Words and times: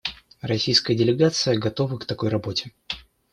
Российская 0.41 0.95
делегация 0.95 1.59
готова 1.59 1.99
к 1.99 2.05
такой 2.05 2.29
работе. 2.29 2.71